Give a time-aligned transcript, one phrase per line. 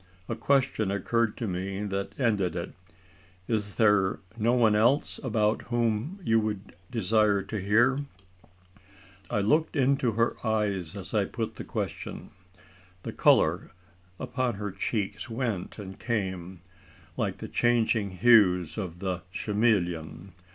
[0.27, 2.73] A question occurred to me that ended it.
[3.47, 7.99] "Is there no one else about whom you would desire to hear?"
[9.29, 12.31] I looked into her eyes as I put the question.
[13.03, 13.69] The colour
[14.19, 16.61] upon her cheeks went and came,
[17.15, 20.31] like the changing hues of the chameleon.